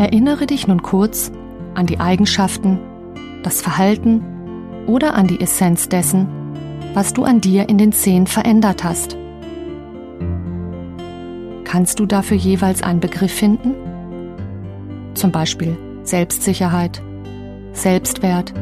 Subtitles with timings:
[0.00, 1.30] Erinnere dich nun kurz
[1.74, 2.78] an die Eigenschaften,
[3.42, 4.24] das Verhalten
[4.86, 6.26] oder an die Essenz dessen,
[6.94, 9.18] was du an dir in den Zehen verändert hast.
[11.64, 13.74] Kannst du dafür jeweils einen Begriff finden?
[15.12, 17.02] Zum Beispiel Selbstsicherheit,
[17.74, 18.54] Selbstwert,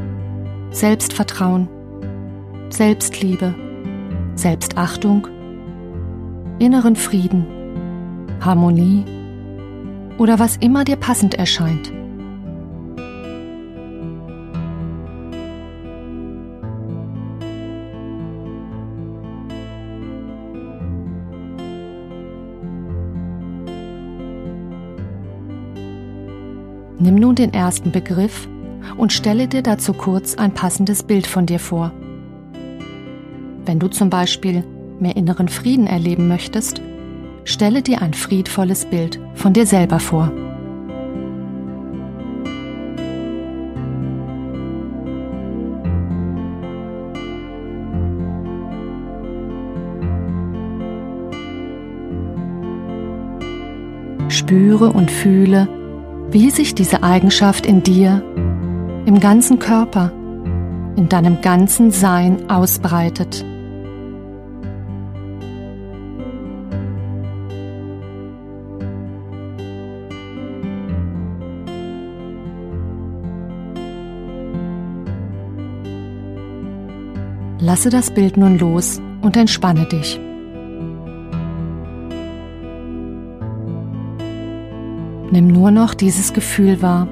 [0.73, 1.69] Selbstvertrauen,
[2.69, 3.55] Selbstliebe,
[4.35, 5.29] Selbstachtung,
[6.59, 7.47] inneren Frieden,
[8.41, 9.05] Harmonie
[10.19, 11.93] oder was immer dir passend erscheint.
[27.01, 28.49] Nimm nun den ersten Begriff
[28.97, 31.93] und stelle dir dazu kurz ein passendes Bild von dir vor.
[33.65, 34.65] Wenn du zum Beispiel
[34.99, 36.83] mehr inneren Frieden erleben möchtest,
[37.49, 40.31] stelle dir ein friedvolles Bild von dir selber vor.
[54.29, 55.69] Spüre und fühle,
[56.31, 58.23] wie sich diese Eigenschaft in dir,
[59.07, 60.13] im ganzen Körper,
[60.97, 63.45] in deinem ganzen Sein ausbreitet.
[77.61, 80.21] Lasse das Bild nun los und entspanne dich.
[85.31, 87.09] Nimm nur noch dieses Gefühl wahr.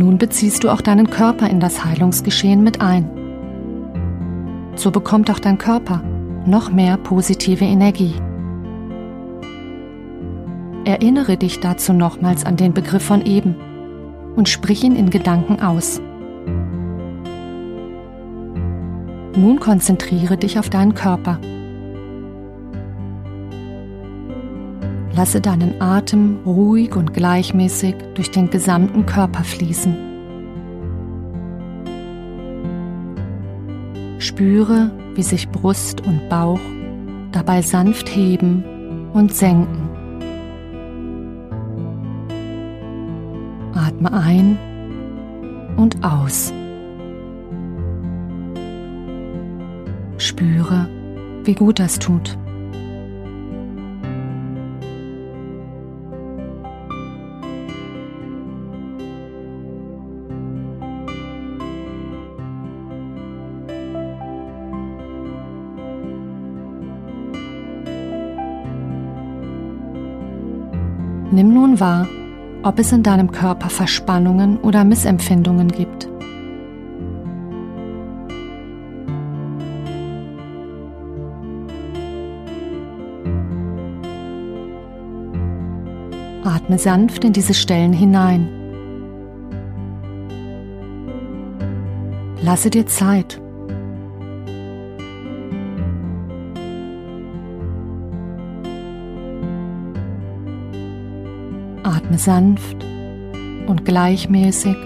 [0.00, 3.10] Nun beziehst du auch deinen Körper in das Heilungsgeschehen mit ein.
[4.74, 6.02] So bekommt auch dein Körper
[6.46, 8.14] noch mehr positive Energie.
[10.86, 13.54] Erinnere dich dazu nochmals an den Begriff von eben
[14.36, 16.00] und sprich ihn in Gedanken aus.
[19.36, 21.38] Nun konzentriere dich auf deinen Körper.
[25.20, 29.94] Lasse deinen Atem ruhig und gleichmäßig durch den gesamten Körper fließen.
[34.18, 36.58] Spüre, wie sich Brust und Bauch
[37.32, 38.64] dabei sanft heben
[39.12, 39.90] und senken.
[43.74, 44.58] Atme ein
[45.76, 46.50] und aus.
[50.16, 50.88] Spüre,
[51.44, 52.38] wie gut das tut.
[71.32, 72.08] Nimm nun wahr,
[72.62, 76.08] ob es in deinem Körper Verspannungen oder Missempfindungen gibt.
[86.44, 88.48] Atme sanft in diese Stellen hinein.
[92.42, 93.40] Lasse dir Zeit.
[102.18, 102.76] Sanft
[103.66, 104.76] und gleichmäßig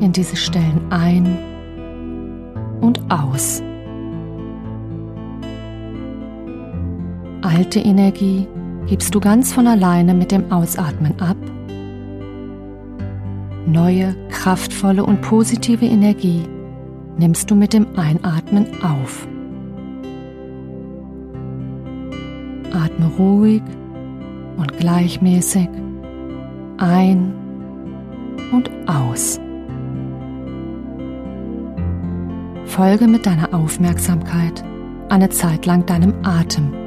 [0.00, 1.38] in diese Stellen ein
[2.80, 3.62] und aus.
[7.42, 8.46] Alte Energie
[8.86, 11.36] gibst du ganz von alleine mit dem Ausatmen ab.
[13.66, 16.42] Neue, kraftvolle und positive Energie
[17.18, 19.26] nimmst du mit dem Einatmen auf.
[22.72, 23.62] Atme ruhig
[24.56, 25.68] und gleichmäßig
[26.78, 27.34] ein
[28.52, 29.40] und aus.
[32.66, 34.62] Folge mit deiner Aufmerksamkeit
[35.08, 36.85] eine Zeit lang deinem Atem.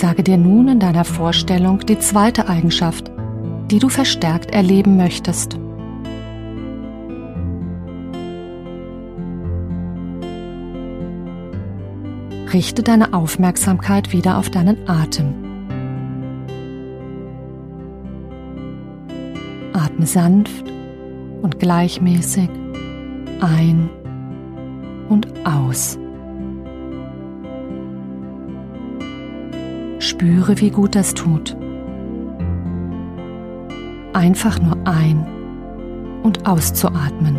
[0.00, 3.10] Sage dir nun in deiner Vorstellung die zweite Eigenschaft,
[3.70, 5.58] die du verstärkt erleben möchtest.
[12.50, 15.34] Richte deine Aufmerksamkeit wieder auf deinen Atem.
[19.74, 20.64] Atme sanft
[21.42, 22.48] und gleichmäßig
[23.42, 23.90] ein
[25.10, 25.98] und aus.
[30.10, 31.56] Spüre, wie gut das tut.
[34.12, 35.24] Einfach nur ein
[36.24, 37.36] und auszuatmen.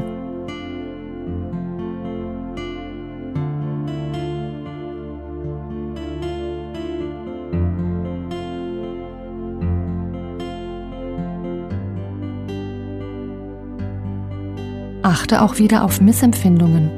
[15.03, 16.89] Achte auch wieder auf Missempfindungen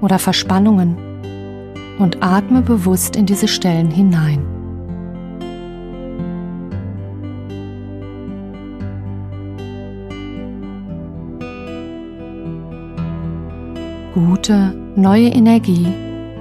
[0.00, 0.96] oder Verspannungen
[1.98, 4.59] und atme bewusst in diese Stellen hinein.
[14.14, 15.86] Gute, neue Energie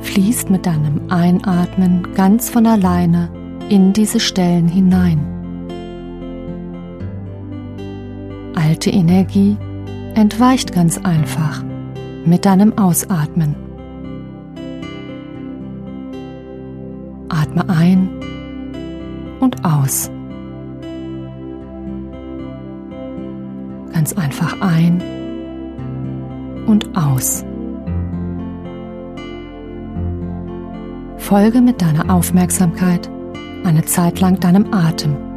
[0.02, 3.30] fließt mit deinem Einatmen ganz von alleine
[3.70, 5.20] in diese Stellen hinein.
[8.56, 9.56] Alte Energie
[10.16, 11.64] entweicht ganz einfach
[12.26, 13.56] mit deinem Ausatmen.
[17.30, 18.10] Atme ein
[19.40, 20.10] und aus.
[23.94, 25.04] Ganz einfach ein
[26.66, 27.46] und aus.
[31.30, 33.08] Folge mit deiner Aufmerksamkeit
[33.64, 35.29] eine Zeit lang deinem Atem.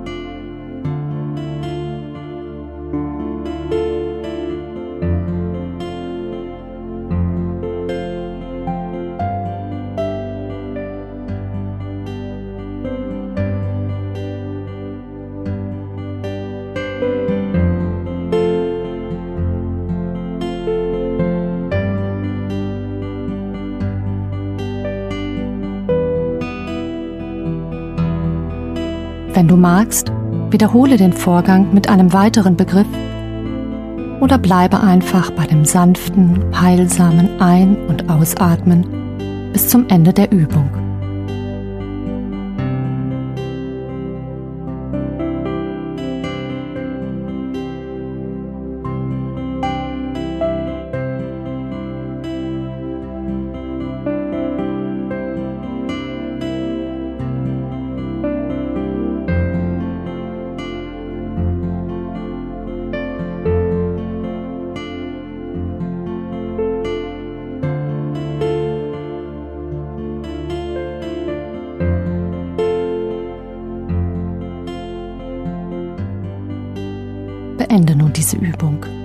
[29.62, 30.12] Magst,
[30.50, 32.86] wiederhole den Vorgang mit einem weiteren Begriff
[34.20, 38.84] oder bleibe einfach bei dem sanften, heilsamen Ein- und Ausatmen
[39.52, 40.81] bis zum Ende der Übung.
[78.22, 79.01] Diese Übung.